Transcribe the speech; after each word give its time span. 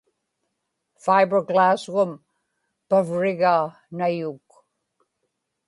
fiber 1.03 1.39
glass-gum 1.49 2.11
pauvrigaa 2.89 3.65
Nayuk 3.97 4.47